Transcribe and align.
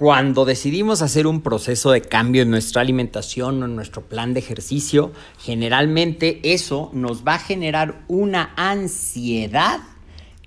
Cuando 0.00 0.46
decidimos 0.46 1.02
hacer 1.02 1.26
un 1.26 1.42
proceso 1.42 1.90
de 1.90 2.00
cambio 2.00 2.40
en 2.40 2.50
nuestra 2.50 2.80
alimentación 2.80 3.62
o 3.62 3.66
en 3.66 3.76
nuestro 3.76 4.00
plan 4.00 4.32
de 4.32 4.40
ejercicio, 4.40 5.12
generalmente 5.38 6.40
eso 6.42 6.88
nos 6.94 7.22
va 7.22 7.34
a 7.34 7.38
generar 7.38 8.00
una 8.08 8.54
ansiedad 8.56 9.80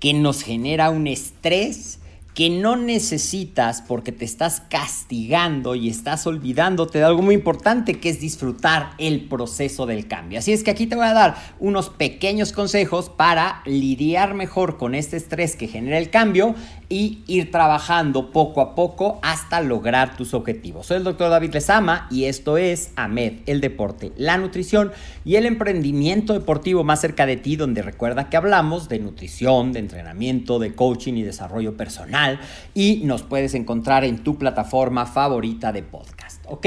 que 0.00 0.12
nos 0.12 0.42
genera 0.42 0.90
un 0.90 1.06
estrés 1.06 2.00
que 2.34 2.50
no 2.50 2.74
necesitas 2.74 3.80
porque 3.80 4.10
te 4.10 4.24
estás 4.24 4.60
castigando 4.68 5.76
y 5.76 5.88
estás 5.88 6.26
olvidándote 6.26 6.98
de 6.98 7.04
algo 7.04 7.22
muy 7.22 7.36
importante 7.36 8.00
que 8.00 8.08
es 8.08 8.18
disfrutar 8.18 8.90
el 8.98 9.28
proceso 9.28 9.86
del 9.86 10.08
cambio. 10.08 10.40
Así 10.40 10.52
es 10.52 10.64
que 10.64 10.72
aquí 10.72 10.88
te 10.88 10.96
voy 10.96 11.06
a 11.06 11.14
dar 11.14 11.36
unos 11.60 11.90
pequeños 11.90 12.50
consejos 12.52 13.08
para 13.08 13.62
lidiar 13.66 14.34
mejor 14.34 14.78
con 14.78 14.96
este 14.96 15.16
estrés 15.16 15.54
que 15.54 15.68
genera 15.68 15.96
el 15.98 16.10
cambio 16.10 16.56
y 16.94 17.24
ir 17.26 17.50
trabajando 17.50 18.30
poco 18.30 18.60
a 18.60 18.76
poco 18.76 19.18
hasta 19.20 19.60
lograr 19.60 20.16
tus 20.16 20.32
objetivos. 20.32 20.86
Soy 20.86 20.98
el 20.98 21.02
doctor 21.02 21.28
David 21.28 21.52
Lezama 21.52 22.06
y 22.08 22.26
esto 22.26 22.56
es 22.56 22.92
AMED, 22.94 23.40
el 23.46 23.60
deporte, 23.60 24.12
la 24.16 24.38
nutrición 24.38 24.92
y 25.24 25.34
el 25.34 25.44
emprendimiento 25.44 26.34
deportivo 26.34 26.84
más 26.84 27.00
cerca 27.00 27.26
de 27.26 27.36
ti, 27.36 27.56
donde 27.56 27.82
recuerda 27.82 28.30
que 28.30 28.36
hablamos 28.36 28.88
de 28.88 29.00
nutrición, 29.00 29.72
de 29.72 29.80
entrenamiento, 29.80 30.60
de 30.60 30.76
coaching 30.76 31.14
y 31.14 31.24
desarrollo 31.24 31.76
personal 31.76 32.38
y 32.74 33.02
nos 33.04 33.24
puedes 33.24 33.54
encontrar 33.54 34.04
en 34.04 34.22
tu 34.22 34.38
plataforma 34.38 35.04
favorita 35.04 35.72
de 35.72 35.82
podcast, 35.82 36.44
¿ok? 36.46 36.66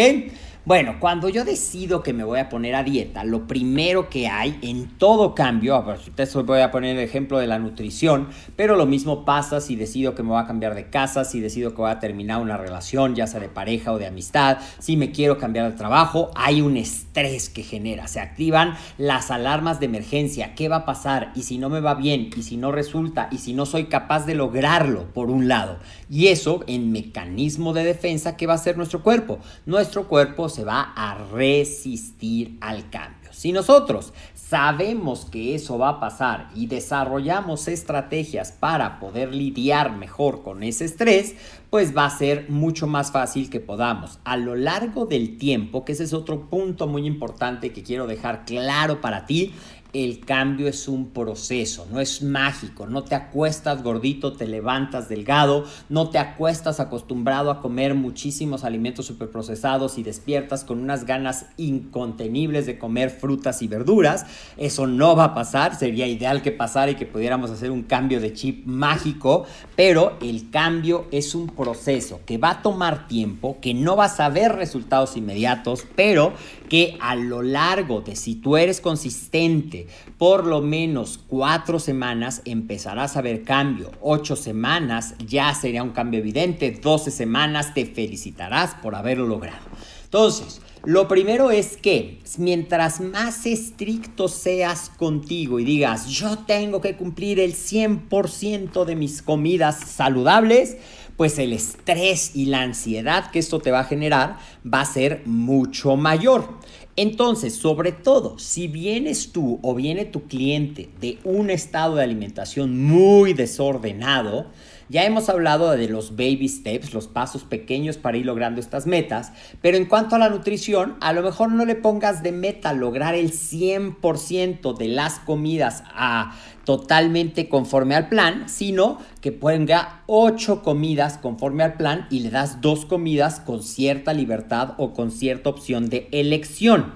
Bueno, 0.67 0.97
cuando 0.99 1.29
yo 1.29 1.45
decido 1.45 2.03
que 2.03 2.11
me 2.11 2.25
voy 2.25 2.39
a 2.39 2.49
poner 2.49 2.75
a 2.75 2.83
dieta, 2.83 3.23
lo 3.23 3.47
primero 3.47 4.09
que 4.09 4.27
hay 4.27 4.59
en 4.61 4.97
todo 4.97 5.33
cambio, 5.33 5.81
te 6.13 6.25
voy 6.41 6.59
a 6.59 6.71
poner 6.71 6.97
el 6.97 7.03
ejemplo 7.05 7.39
de 7.39 7.47
la 7.47 7.57
nutrición, 7.57 8.27
pero 8.57 8.75
lo 8.75 8.85
mismo 8.85 9.23
pasa 9.23 9.61
si 9.61 9.77
decido 9.77 10.13
que 10.13 10.23
me 10.23 10.31
voy 10.31 10.41
a 10.41 10.45
cambiar 10.45 10.75
de 10.75 10.89
casa, 10.89 11.23
si 11.23 11.39
decido 11.39 11.69
que 11.69 11.77
voy 11.77 11.89
a 11.89 12.01
terminar 12.01 12.41
una 12.41 12.57
relación, 12.57 13.15
ya 13.15 13.27
sea 13.27 13.39
de 13.39 13.47
pareja 13.47 13.93
o 13.93 13.97
de 13.97 14.07
amistad, 14.07 14.57
si 14.79 14.97
me 14.97 15.13
quiero 15.13 15.37
cambiar 15.37 15.71
de 15.71 15.77
trabajo, 15.77 16.31
hay 16.35 16.59
un 16.59 16.75
estrés 16.75 17.49
que 17.49 17.63
genera, 17.63 18.09
se 18.09 18.19
activan 18.19 18.75
las 18.97 19.31
alarmas 19.31 19.79
de 19.79 19.85
emergencia, 19.85 20.53
¿qué 20.53 20.67
va 20.67 20.75
a 20.75 20.85
pasar? 20.85 21.31
Y 21.33 21.43
si 21.43 21.59
no 21.59 21.69
me 21.69 21.79
va 21.79 21.95
bien, 21.95 22.29
y 22.35 22.43
si 22.43 22.57
no 22.57 22.73
resulta, 22.73 23.29
y 23.31 23.37
si 23.37 23.53
no 23.53 23.65
soy 23.65 23.85
capaz 23.85 24.25
de 24.25 24.35
lograrlo, 24.35 25.05
por 25.13 25.29
un 25.29 25.47
lado. 25.47 25.77
Y 26.09 26.27
eso 26.27 26.65
en 26.67 26.91
mecanismo 26.91 27.71
de 27.71 27.85
defensa, 27.85 28.35
¿qué 28.35 28.47
va 28.47 28.53
a 28.53 28.57
hacer 28.57 28.75
nuestro 28.75 29.01
cuerpo? 29.01 29.39
Nuestro 29.65 30.09
cuerpo 30.09 30.49
se 30.57 30.63
va 30.63 30.91
a 30.95 31.13
resistir 31.31 32.57
al 32.61 32.89
cambio. 32.89 33.29
Si 33.31 33.51
nosotros 33.51 34.11
sabemos 34.33 35.25
que 35.25 35.53
eso 35.53 35.77
va 35.77 35.89
a 35.89 35.99
pasar 35.99 36.49
y 36.55 36.65
desarrollamos 36.65 37.67
estrategias 37.67 38.53
para 38.53 38.99
poder 38.99 39.35
lidiar 39.35 39.95
mejor 39.95 40.41
con 40.41 40.63
ese 40.63 40.85
estrés, 40.85 41.35
pues 41.69 41.95
va 41.95 42.05
a 42.05 42.17
ser 42.17 42.49
mucho 42.49 42.87
más 42.87 43.11
fácil 43.11 43.51
que 43.51 43.59
podamos 43.59 44.17
a 44.23 44.35
lo 44.35 44.55
largo 44.55 45.05
del 45.05 45.37
tiempo, 45.37 45.85
que 45.85 45.91
ese 45.91 46.05
es 46.05 46.13
otro 46.13 46.49
punto 46.49 46.87
muy 46.87 47.05
importante 47.05 47.71
que 47.71 47.83
quiero 47.83 48.07
dejar 48.07 48.43
claro 48.43 48.99
para 48.99 49.27
ti, 49.27 49.53
el 49.93 50.19
cambio 50.19 50.67
es 50.67 50.87
un 50.87 51.09
proceso, 51.09 51.87
no 51.91 51.99
es 51.99 52.21
mágico. 52.21 52.87
No 52.87 53.03
te 53.03 53.15
acuestas 53.15 53.83
gordito, 53.83 54.33
te 54.33 54.47
levantas 54.47 55.09
delgado, 55.09 55.65
no 55.89 56.09
te 56.09 56.17
acuestas 56.17 56.79
acostumbrado 56.79 57.51
a 57.51 57.61
comer 57.61 57.95
muchísimos 57.95 58.63
alimentos 58.63 59.05
superprocesados 59.05 59.97
y 59.97 60.03
despiertas 60.03 60.63
con 60.63 60.79
unas 60.79 61.05
ganas 61.05 61.47
incontenibles 61.57 62.65
de 62.65 62.77
comer 62.77 63.09
frutas 63.09 63.61
y 63.61 63.67
verduras. 63.67 64.25
Eso 64.57 64.87
no 64.87 65.15
va 65.15 65.25
a 65.25 65.35
pasar, 65.35 65.75
sería 65.75 66.07
ideal 66.07 66.41
que 66.41 66.51
pasara 66.51 66.91
y 66.91 66.95
que 66.95 67.05
pudiéramos 67.05 67.49
hacer 67.49 67.71
un 67.71 67.83
cambio 67.83 68.19
de 68.19 68.33
chip 68.33 68.65
mágico, 68.65 69.45
pero 69.75 70.17
el 70.21 70.49
cambio 70.49 71.07
es 71.11 71.33
un 71.33 71.47
proceso 71.47 72.21
que 72.25 72.37
va 72.37 72.51
a 72.51 72.61
tomar 72.61 73.07
tiempo, 73.07 73.57
que 73.61 73.73
no 73.73 73.95
vas 73.95 74.19
a 74.19 74.29
ver 74.29 74.53
resultados 74.53 75.17
inmediatos, 75.17 75.85
pero 75.95 76.33
que 76.69 76.97
a 76.99 77.15
lo 77.15 77.41
largo 77.41 78.01
de 78.01 78.15
si 78.15 78.35
tú 78.35 78.57
eres 78.57 78.81
consistente 78.81 79.86
por 80.17 80.45
lo 80.45 80.61
menos 80.61 81.19
cuatro 81.27 81.79
semanas 81.79 82.41
empezarás 82.45 83.17
a 83.17 83.21
ver 83.21 83.43
cambio, 83.43 83.91
ocho 84.01 84.35
semanas 84.35 85.15
ya 85.25 85.53
sería 85.53 85.83
un 85.83 85.91
cambio 85.91 86.19
evidente, 86.19 86.71
doce 86.71 87.11
semanas 87.11 87.73
te 87.73 87.85
felicitarás 87.85 88.75
por 88.75 88.95
haberlo 88.95 89.27
logrado. 89.27 89.65
Entonces, 90.03 90.61
lo 90.85 91.09
primero 91.09 91.51
es 91.51 91.75
que 91.75 92.19
mientras 92.37 93.01
más 93.01 93.45
estricto 93.45 94.29
seas 94.29 94.89
contigo 94.89 95.59
y 95.59 95.65
digas, 95.65 96.07
yo 96.07 96.37
tengo 96.37 96.79
que 96.79 96.95
cumplir 96.95 97.41
el 97.41 97.53
100% 97.53 98.85
de 98.85 98.95
mis 98.95 99.21
comidas 99.21 99.79
saludables, 99.79 100.77
pues 101.17 101.39
el 101.39 101.51
estrés 101.51 102.35
y 102.35 102.45
la 102.45 102.61
ansiedad 102.61 103.31
que 103.31 103.39
esto 103.39 103.59
te 103.59 103.71
va 103.71 103.81
a 103.81 103.83
generar 103.83 104.37
va 104.63 104.81
a 104.81 104.85
ser 104.85 105.23
mucho 105.25 105.97
mayor. 105.97 106.47
Entonces, 106.95 107.55
sobre 107.55 107.91
todo, 107.91 108.39
si 108.39 108.67
vienes 108.67 109.31
tú 109.31 109.59
o 109.61 109.75
viene 109.75 110.05
tu 110.05 110.23
cliente 110.23 110.89
de 110.99 111.19
un 111.23 111.49
estado 111.49 111.95
de 111.95 112.03
alimentación 112.03 112.83
muy 112.83 113.33
desordenado, 113.33 114.47
ya 114.89 115.03
hemos 115.05 115.27
hablado 115.27 115.71
de 115.71 115.89
los 115.89 116.11
baby 116.15 116.47
steps, 116.47 116.93
los 116.93 117.07
pasos 117.07 117.43
pequeños 117.43 117.97
para 117.97 118.17
ir 118.17 118.25
logrando 118.25 118.61
estas 118.61 118.87
metas, 118.87 119.33
pero 119.61 119.77
en 119.77 119.85
cuanto 119.85 120.15
a 120.15 120.19
la 120.19 120.29
nutrición, 120.29 120.95
a 121.01 121.13
lo 121.13 121.21
mejor 121.23 121.51
no 121.51 121.65
le 121.65 121.75
pongas 121.75 122.23
de 122.23 122.31
meta 122.31 122.73
lograr 122.73 123.13
el 123.13 123.31
100% 123.31 124.77
de 124.77 124.87
las 124.87 125.19
comidas 125.19 125.83
a 125.87 126.35
totalmente 126.67 127.47
conforme 127.47 127.95
al 127.95 128.09
plan, 128.09 128.49
sino 128.49 128.97
que 129.21 129.31
ponga 129.31 130.03
8 130.07 130.63
comidas 130.63 131.17
conforme 131.17 131.63
al 131.63 131.75
plan 131.75 132.07
y 132.09 132.19
le 132.19 132.29
das 132.29 132.59
dos 132.59 132.85
comidas 132.85 133.39
con 133.39 133.63
cierta 133.63 134.11
libertad 134.11 134.73
o 134.77 134.91
con 134.93 135.09
cierta 135.09 135.49
opción 135.49 135.87
de 135.87 136.09
elección. 136.11 136.91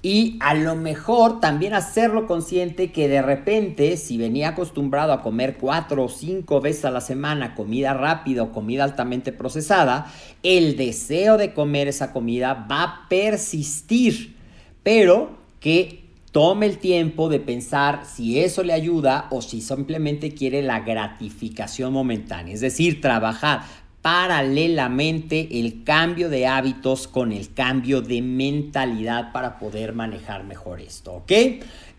Y 0.00 0.38
a 0.40 0.54
lo 0.54 0.74
mejor 0.74 1.38
también 1.38 1.74
hacerlo 1.74 2.26
consciente 2.26 2.92
que 2.92 3.08
de 3.08 3.20
repente, 3.20 3.98
si 3.98 4.16
venía 4.16 4.48
acostumbrado 4.48 5.12
a 5.12 5.20
comer 5.20 5.58
cuatro 5.58 6.04
o 6.04 6.08
cinco 6.08 6.62
veces 6.62 6.86
a 6.86 6.90
la 6.90 7.02
semana 7.02 7.54
comida 7.54 7.92
rápida 7.92 8.44
o 8.44 8.52
comida 8.52 8.84
altamente 8.84 9.34
procesada, 9.34 10.10
el 10.42 10.78
deseo 10.78 11.36
de 11.36 11.52
comer 11.52 11.88
esa 11.88 12.14
comida 12.14 12.66
va 12.70 12.82
a 12.84 13.08
persistir, 13.10 14.34
pero 14.82 15.36
que 15.60 16.09
tome 16.32 16.66
el 16.66 16.78
tiempo 16.78 17.28
de 17.28 17.40
pensar 17.40 18.02
si 18.04 18.38
eso 18.38 18.62
le 18.62 18.72
ayuda 18.72 19.26
o 19.30 19.42
si 19.42 19.60
simplemente 19.60 20.34
quiere 20.34 20.62
la 20.62 20.80
gratificación 20.80 21.92
momentánea, 21.92 22.54
es 22.54 22.60
decir, 22.60 23.00
trabajar 23.00 23.62
paralelamente 24.02 25.60
el 25.60 25.84
cambio 25.84 26.30
de 26.30 26.46
hábitos 26.46 27.06
con 27.06 27.32
el 27.32 27.52
cambio 27.52 28.00
de 28.00 28.22
mentalidad 28.22 29.32
para 29.32 29.58
poder 29.58 29.92
manejar 29.92 30.44
mejor 30.44 30.80
esto, 30.80 31.12
¿ok? 31.12 31.32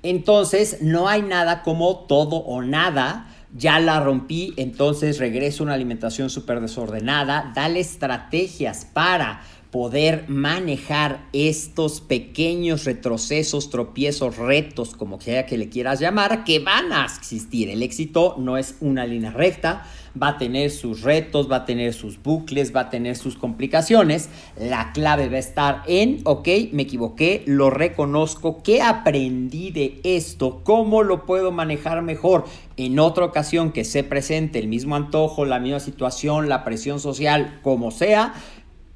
Entonces, 0.03 0.81
no 0.81 1.07
hay 1.07 1.21
nada 1.21 1.61
como 1.61 2.05
todo 2.07 2.37
o 2.37 2.61
nada. 2.63 3.27
Ya 3.53 3.79
la 3.79 3.99
rompí, 3.99 4.53
entonces 4.55 5.19
regreso 5.19 5.61
a 5.61 5.65
una 5.65 5.73
alimentación 5.73 6.29
súper 6.29 6.61
desordenada. 6.61 7.51
Dale 7.53 7.81
estrategias 7.81 8.85
para 8.85 9.41
poder 9.71 10.25
manejar 10.27 11.27
estos 11.31 12.01
pequeños 12.01 12.83
retrocesos, 12.83 13.69
tropiezos, 13.69 14.37
retos, 14.37 14.95
como 14.95 15.19
sea 15.21 15.45
que 15.45 15.57
le 15.57 15.69
quieras 15.69 16.01
llamar, 16.01 16.43
que 16.43 16.59
van 16.59 16.91
a 16.91 17.05
existir. 17.05 17.69
El 17.69 17.81
éxito 17.81 18.35
no 18.37 18.57
es 18.57 18.75
una 18.81 19.05
línea 19.05 19.31
recta, 19.31 19.85
va 20.21 20.29
a 20.29 20.37
tener 20.37 20.71
sus 20.71 21.01
retos, 21.01 21.49
va 21.49 21.57
a 21.57 21.65
tener 21.65 21.93
sus 21.93 22.21
bucles, 22.21 22.75
va 22.75 22.81
a 22.81 22.89
tener 22.89 23.15
sus 23.15 23.37
complicaciones. 23.37 24.29
La 24.59 24.91
clave 24.91 25.29
va 25.29 25.37
a 25.37 25.39
estar 25.39 25.83
en, 25.87 26.19
ok, 26.25 26.47
me 26.73 26.83
equivoqué, 26.83 27.43
lo 27.45 27.69
reconozco, 27.69 28.61
¿qué 28.63 28.81
aprendí 28.81 29.71
de 29.71 30.01
esto? 30.03 30.61
¿Cómo 30.65 31.03
lo 31.03 31.25
puedo 31.25 31.51
manejar 31.51 32.01
mejor? 32.01 32.45
En 32.75 32.99
otra 32.99 33.25
ocasión 33.25 33.71
que 33.71 33.85
se 33.85 34.03
presente 34.03 34.59
el 34.59 34.67
mismo 34.67 34.95
antojo, 34.95 35.45
la 35.45 35.59
misma 35.59 35.79
situación, 35.79 36.49
la 36.49 36.63
presión 36.63 36.99
social, 36.99 37.59
como 37.63 37.91
sea, 37.91 38.33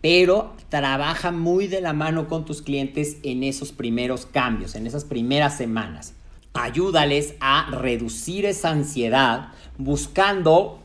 pero 0.06 0.54
trabaja 0.70 1.32
muy 1.32 1.66
de 1.66 1.82
la 1.82 1.92
mano 1.92 2.28
con 2.28 2.46
tus 2.46 2.62
clientes 2.62 3.18
en 3.24 3.42
esos 3.42 3.72
primeros 3.72 4.28
cambios, 4.28 4.76
en 4.76 4.86
esas 4.86 5.04
primeras 5.04 5.58
semanas. 5.58 6.14
Ayúdales 6.54 7.34
a 7.40 7.72
reducir 7.72 8.46
esa 8.46 8.70
ansiedad 8.70 9.48
buscando 9.80 10.80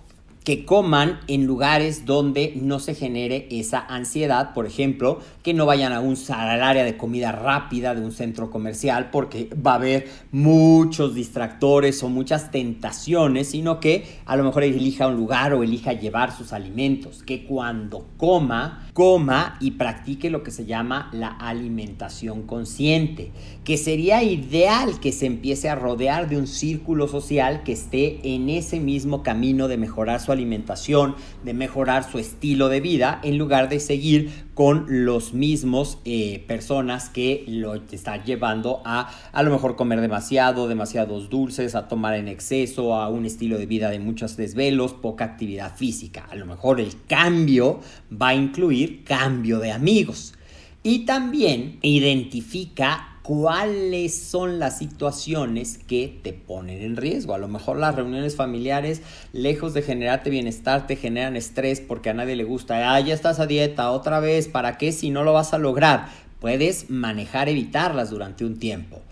que 0.44 0.64
coman 0.64 1.20
en 1.28 1.46
lugares 1.46 2.06
donde 2.06 2.54
no 2.56 2.78
se 2.78 2.94
genere 2.94 3.46
esa 3.50 3.78
ansiedad, 3.78 4.54
por 4.54 4.66
ejemplo, 4.66 5.20
que 5.42 5.52
no 5.52 5.66
vayan 5.66 5.92
a 5.92 6.00
un 6.00 6.16
al 6.30 6.62
área 6.62 6.84
de 6.84 6.96
comida 6.96 7.30
rápida 7.30 7.94
de 7.94 8.02
un 8.02 8.12
centro 8.12 8.50
comercial 8.50 9.10
porque 9.10 9.50
va 9.54 9.72
a 9.72 9.76
haber 9.76 10.08
muchos 10.32 11.14
distractores 11.14 12.02
o 12.02 12.08
muchas 12.08 12.50
tentaciones, 12.50 13.50
sino 13.50 13.80
que 13.80 14.18
a 14.24 14.36
lo 14.36 14.44
mejor 14.44 14.64
elija 14.64 15.08
un 15.08 15.16
lugar 15.16 15.52
o 15.52 15.62
elija 15.62 15.92
llevar 15.92 16.34
sus 16.34 16.52
alimentos, 16.52 17.22
que 17.22 17.44
cuando 17.44 18.06
coma, 18.16 18.89
coma 18.92 19.56
y 19.60 19.72
practique 19.72 20.30
lo 20.30 20.42
que 20.42 20.50
se 20.50 20.66
llama 20.66 21.10
la 21.12 21.28
alimentación 21.28 22.42
consciente, 22.42 23.30
que 23.64 23.76
sería 23.76 24.22
ideal 24.22 25.00
que 25.00 25.12
se 25.12 25.26
empiece 25.26 25.68
a 25.68 25.74
rodear 25.74 26.28
de 26.28 26.36
un 26.36 26.46
círculo 26.46 27.08
social 27.08 27.62
que 27.62 27.72
esté 27.72 28.20
en 28.34 28.48
ese 28.48 28.80
mismo 28.80 29.22
camino 29.22 29.68
de 29.68 29.76
mejorar 29.76 30.20
su 30.20 30.32
alimentación, 30.32 31.14
de 31.44 31.54
mejorar 31.54 32.10
su 32.10 32.18
estilo 32.18 32.68
de 32.68 32.80
vida, 32.80 33.20
en 33.22 33.38
lugar 33.38 33.68
de 33.68 33.80
seguir 33.80 34.49
con 34.60 34.84
los 35.06 35.32
mismos 35.32 35.96
eh, 36.04 36.44
personas 36.46 37.08
que 37.08 37.44
lo 37.48 37.76
están 37.76 38.24
llevando 38.24 38.82
a 38.84 39.10
a 39.32 39.42
lo 39.42 39.50
mejor 39.50 39.74
comer 39.74 40.02
demasiado, 40.02 40.68
demasiados 40.68 41.30
dulces, 41.30 41.74
a 41.74 41.88
tomar 41.88 42.14
en 42.16 42.28
exceso, 42.28 42.94
a 42.94 43.08
un 43.08 43.24
estilo 43.24 43.56
de 43.56 43.64
vida 43.64 43.88
de 43.88 44.00
muchos 44.00 44.36
desvelos, 44.36 44.92
poca 44.92 45.24
actividad 45.24 45.74
física. 45.74 46.28
A 46.30 46.34
lo 46.34 46.44
mejor 46.44 46.78
el 46.78 46.92
cambio 47.08 47.80
va 48.12 48.28
a 48.28 48.34
incluir 48.34 49.02
cambio 49.02 49.60
de 49.60 49.72
amigos. 49.72 50.34
Y 50.82 51.06
también 51.06 51.78
identifica 51.80 53.09
cuáles 53.22 54.20
son 54.20 54.58
las 54.58 54.78
situaciones 54.78 55.78
que 55.78 56.18
te 56.22 56.32
ponen 56.32 56.82
en 56.82 56.96
riesgo. 56.96 57.34
A 57.34 57.38
lo 57.38 57.48
mejor 57.48 57.78
las 57.78 57.94
reuniones 57.94 58.36
familiares, 58.36 59.02
lejos 59.32 59.74
de 59.74 59.82
generarte 59.82 60.30
bienestar, 60.30 60.86
te 60.86 60.96
generan 60.96 61.36
estrés 61.36 61.80
porque 61.80 62.10
a 62.10 62.14
nadie 62.14 62.36
le 62.36 62.44
gusta. 62.44 62.94
Ah, 62.94 63.00
ya 63.00 63.14
estás 63.14 63.40
a 63.40 63.46
dieta 63.46 63.90
otra 63.90 64.20
vez, 64.20 64.48
¿para 64.48 64.78
qué 64.78 64.92
si 64.92 65.10
no 65.10 65.24
lo 65.24 65.32
vas 65.32 65.54
a 65.54 65.58
lograr? 65.58 66.08
Puedes 66.40 66.88
manejar, 66.88 67.48
evitarlas 67.48 68.10
durante 68.10 68.44
un 68.44 68.58
tiempo. 68.58 69.02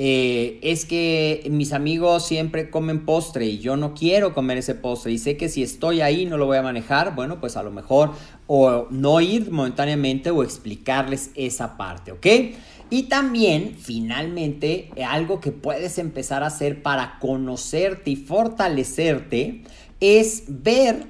Eh, 0.00 0.60
es 0.62 0.84
que 0.84 1.44
mis 1.50 1.72
amigos 1.72 2.24
siempre 2.24 2.70
comen 2.70 3.04
postre 3.04 3.46
y 3.46 3.58
yo 3.58 3.76
no 3.76 3.94
quiero 3.94 4.32
comer 4.32 4.58
ese 4.58 4.76
postre 4.76 5.10
y 5.10 5.18
sé 5.18 5.36
que 5.36 5.48
si 5.48 5.64
estoy 5.64 6.02
ahí 6.02 6.24
no 6.24 6.36
lo 6.36 6.46
voy 6.46 6.56
a 6.56 6.62
manejar, 6.62 7.16
bueno, 7.16 7.40
pues 7.40 7.56
a 7.56 7.64
lo 7.64 7.72
mejor 7.72 8.12
o 8.46 8.86
no 8.90 9.20
ir 9.20 9.50
momentáneamente 9.50 10.30
o 10.30 10.44
explicarles 10.44 11.32
esa 11.34 11.76
parte, 11.76 12.12
¿ok? 12.12 12.26
Y 12.90 13.02
también, 13.08 13.74
finalmente, 13.76 14.92
algo 15.04 15.40
que 15.40 15.50
puedes 15.50 15.98
empezar 15.98 16.44
a 16.44 16.46
hacer 16.46 16.80
para 16.80 17.18
conocerte 17.18 18.12
y 18.12 18.16
fortalecerte 18.16 19.64
es 19.98 20.44
ver 20.46 21.06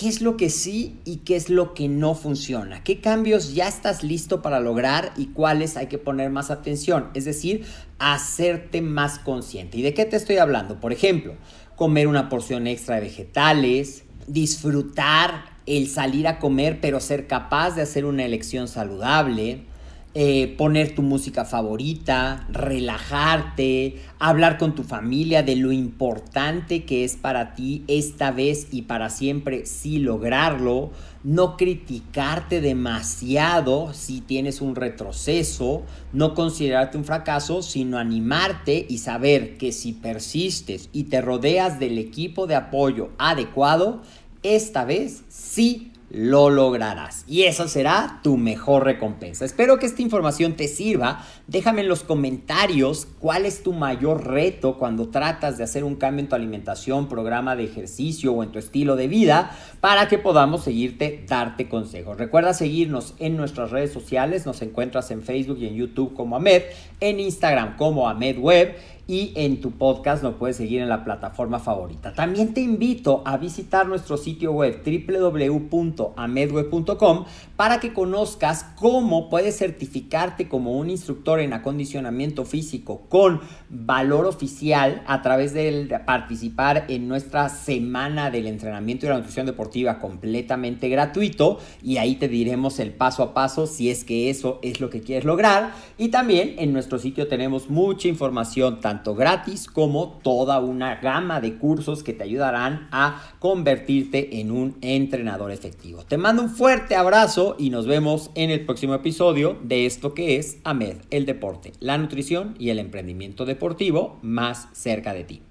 qué 0.00 0.08
es 0.08 0.22
lo 0.22 0.38
que 0.38 0.48
sí 0.48 0.98
y 1.04 1.16
qué 1.16 1.36
es 1.36 1.50
lo 1.50 1.74
que 1.74 1.86
no 1.86 2.14
funciona, 2.14 2.82
qué 2.82 3.02
cambios 3.02 3.52
ya 3.52 3.68
estás 3.68 4.02
listo 4.02 4.40
para 4.40 4.58
lograr 4.58 5.12
y 5.14 5.26
cuáles 5.26 5.76
hay 5.76 5.88
que 5.88 5.98
poner 5.98 6.30
más 6.30 6.50
atención, 6.50 7.08
es 7.12 7.26
decir, 7.26 7.66
hacerte 7.98 8.80
más 8.80 9.18
consciente. 9.18 9.76
¿Y 9.76 9.82
de 9.82 9.92
qué 9.92 10.06
te 10.06 10.16
estoy 10.16 10.38
hablando? 10.38 10.80
Por 10.80 10.94
ejemplo, 10.94 11.34
comer 11.76 12.06
una 12.06 12.30
porción 12.30 12.66
extra 12.66 12.94
de 12.94 13.02
vegetales, 13.02 14.04
disfrutar 14.26 15.50
el 15.66 15.86
salir 15.86 16.28
a 16.28 16.38
comer 16.38 16.80
pero 16.80 16.98
ser 17.00 17.26
capaz 17.26 17.72
de 17.72 17.82
hacer 17.82 18.06
una 18.06 18.24
elección 18.24 18.68
saludable, 18.68 19.66
eh, 20.12 20.56
poner 20.58 20.92
tu 20.96 21.02
música 21.02 21.44
favorita, 21.44 22.44
relajarte, 22.50 24.02
hablar 24.18 24.58
con 24.58 24.74
tu 24.74 24.82
familia 24.82 25.44
de 25.44 25.54
lo 25.54 25.70
importante 25.70 26.84
que 26.84 27.04
es 27.04 27.14
para 27.14 27.54
ti 27.54 27.84
esta 27.86 28.32
vez 28.32 28.66
y 28.72 28.82
para 28.82 29.08
siempre 29.08 29.66
si 29.66 30.00
lograrlo, 30.00 30.90
no 31.22 31.56
criticarte 31.56 32.60
demasiado 32.60 33.94
si 33.94 34.20
tienes 34.20 34.60
un 34.60 34.74
retroceso, 34.74 35.82
no 36.12 36.34
considerarte 36.34 36.98
un 36.98 37.04
fracaso, 37.04 37.62
sino 37.62 37.96
animarte 37.96 38.84
y 38.88 38.98
saber 38.98 39.58
que 39.58 39.70
si 39.70 39.92
persistes 39.92 40.88
y 40.92 41.04
te 41.04 41.20
rodeas 41.20 41.78
del 41.78 41.98
equipo 41.98 42.48
de 42.48 42.56
apoyo 42.56 43.10
adecuado, 43.18 44.02
esta 44.42 44.84
vez 44.84 45.22
sí 45.28 45.92
lo 46.10 46.50
lograrás. 46.50 47.24
Y 47.28 47.44
esa 47.44 47.68
será 47.68 48.20
tu 48.22 48.36
mejor 48.36 48.84
recompensa. 48.84 49.44
Espero 49.44 49.78
que 49.78 49.86
esta 49.86 50.02
información 50.02 50.54
te 50.54 50.66
sirva. 50.66 51.24
Déjame 51.46 51.82
en 51.82 51.88
los 51.88 52.02
comentarios 52.02 53.06
cuál 53.20 53.46
es 53.46 53.62
tu 53.62 53.72
mayor 53.72 54.26
reto 54.26 54.76
cuando 54.76 55.08
tratas 55.08 55.56
de 55.56 55.64
hacer 55.64 55.84
un 55.84 55.94
cambio 55.94 56.24
en 56.24 56.28
tu 56.28 56.34
alimentación, 56.34 57.08
programa 57.08 57.54
de 57.54 57.64
ejercicio 57.64 58.32
o 58.32 58.42
en 58.42 58.50
tu 58.50 58.58
estilo 58.58 58.96
de 58.96 59.06
vida 59.06 59.56
para 59.80 60.08
que 60.08 60.18
podamos 60.18 60.64
seguirte, 60.64 61.24
darte 61.28 61.68
consejos. 61.68 62.18
Recuerda 62.18 62.54
seguirnos 62.54 63.14
en 63.18 63.36
nuestras 63.36 63.70
redes 63.70 63.92
sociales. 63.92 64.46
Nos 64.46 64.62
encuentras 64.62 65.10
en 65.12 65.22
Facebook 65.22 65.58
y 65.60 65.66
en 65.66 65.76
YouTube 65.76 66.14
como 66.14 66.36
Ahmed, 66.36 66.62
en 66.98 67.20
Instagram 67.20 67.76
como 67.76 68.08
Ahmed 68.08 68.38
Web 68.38 68.76
y 69.10 69.32
en 69.34 69.60
tu 69.60 69.72
podcast 69.72 70.22
lo 70.22 70.38
puedes 70.38 70.56
seguir 70.56 70.80
en 70.82 70.88
la 70.88 71.02
plataforma 71.02 71.58
favorita. 71.58 72.14
También 72.14 72.54
te 72.54 72.60
invito 72.60 73.24
a 73.26 73.38
visitar 73.38 73.88
nuestro 73.88 74.16
sitio 74.16 74.52
web 74.52 74.84
www.amedweb.com 74.84 77.24
para 77.56 77.80
que 77.80 77.92
conozcas 77.92 78.66
cómo 78.76 79.28
puedes 79.28 79.58
certificarte 79.58 80.46
como 80.46 80.78
un 80.78 80.90
instructor 80.90 81.40
en 81.40 81.54
acondicionamiento 81.54 82.44
físico 82.44 83.02
con 83.08 83.40
valor 83.68 84.26
oficial 84.26 85.02
a 85.08 85.22
través 85.22 85.54
de 85.54 85.88
participar 86.06 86.84
en 86.86 87.08
nuestra 87.08 87.48
semana 87.48 88.30
del 88.30 88.46
entrenamiento 88.46 89.06
y 89.06 89.08
la 89.08 89.16
nutrición 89.16 89.46
deportiva 89.46 89.98
completamente 89.98 90.88
gratuito 90.88 91.58
y 91.82 91.96
ahí 91.96 92.14
te 92.14 92.28
diremos 92.28 92.78
el 92.78 92.92
paso 92.92 93.24
a 93.24 93.34
paso 93.34 93.66
si 93.66 93.90
es 93.90 94.04
que 94.04 94.30
eso 94.30 94.60
es 94.62 94.80
lo 94.80 94.88
que 94.88 95.00
quieres 95.00 95.24
lograr 95.24 95.72
y 95.98 96.10
también 96.10 96.54
en 96.58 96.72
nuestro 96.72 97.00
sitio 97.00 97.26
tenemos 97.26 97.68
mucha 97.68 98.06
información 98.06 98.78
tanto 99.00 99.14
gratis 99.14 99.66
como 99.66 100.18
toda 100.22 100.60
una 100.60 100.96
gama 100.96 101.40
de 101.40 101.56
cursos 101.56 102.02
que 102.02 102.12
te 102.12 102.24
ayudarán 102.24 102.86
a 102.92 103.18
convertirte 103.38 104.40
en 104.40 104.50
un 104.50 104.76
entrenador 104.82 105.52
efectivo. 105.52 106.04
Te 106.04 106.18
mando 106.18 106.42
un 106.42 106.50
fuerte 106.50 106.96
abrazo 106.96 107.56
y 107.58 107.70
nos 107.70 107.86
vemos 107.86 108.30
en 108.34 108.50
el 108.50 108.66
próximo 108.66 108.92
episodio 108.92 109.56
de 109.62 109.86
esto 109.86 110.12
que 110.12 110.36
es 110.36 110.58
AMED, 110.64 110.96
el 111.10 111.24
deporte, 111.24 111.72
la 111.80 111.96
nutrición 111.96 112.54
y 112.58 112.68
el 112.68 112.78
emprendimiento 112.78 113.46
deportivo 113.46 114.18
más 114.20 114.68
cerca 114.74 115.14
de 115.14 115.24
ti. 115.24 115.42